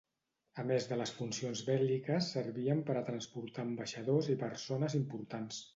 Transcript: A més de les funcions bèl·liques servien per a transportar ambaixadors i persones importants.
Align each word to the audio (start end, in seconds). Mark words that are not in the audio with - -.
A 0.61 0.63
més 0.69 0.87
de 0.91 0.97
les 1.01 1.11
funcions 1.17 1.61
bèl·liques 1.69 2.31
servien 2.37 2.83
per 2.89 2.99
a 3.03 3.07
transportar 3.11 3.69
ambaixadors 3.69 4.35
i 4.37 4.43
persones 4.47 5.03
importants. 5.05 5.67